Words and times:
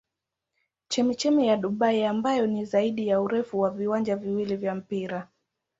Chemchemi 0.87 1.47
ya 1.47 1.57
Dubai 1.57 2.03
ambayo 2.05 2.47
ni 2.47 2.65
zaidi 2.65 3.07
ya 3.07 3.21
urefu 3.21 3.59
wa 3.59 3.69
viwanja 3.69 4.15
viwili 4.15 4.55
vya 4.55 4.75
mpira. 4.75 5.27